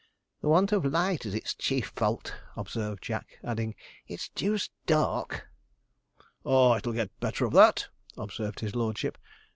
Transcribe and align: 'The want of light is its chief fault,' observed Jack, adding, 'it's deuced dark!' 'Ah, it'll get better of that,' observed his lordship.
'The 0.41 0.49
want 0.49 0.71
of 0.71 0.83
light 0.83 1.27
is 1.27 1.35
its 1.35 1.53
chief 1.53 1.91
fault,' 1.95 2.33
observed 2.55 3.03
Jack, 3.03 3.37
adding, 3.43 3.75
'it's 4.07 4.29
deuced 4.29 4.71
dark!' 4.87 5.47
'Ah, 6.43 6.77
it'll 6.77 6.91
get 6.91 7.19
better 7.19 7.45
of 7.45 7.53
that,' 7.53 7.85
observed 8.17 8.61
his 8.61 8.73
lordship. 8.73 9.15